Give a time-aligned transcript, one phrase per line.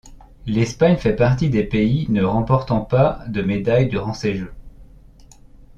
[0.47, 4.53] L'Espagne fait partie des pays ne remportant pas de médailles durant ces Jeux.